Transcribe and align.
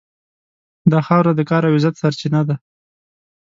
دا 0.91 0.99
خاوره 1.07 1.31
د 1.35 1.41
کار 1.49 1.63
او 1.67 1.75
عزت 1.77 1.95
سرچینه 2.01 2.41
ده. 2.47 2.55